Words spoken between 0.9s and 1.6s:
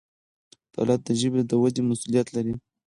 د ژبې د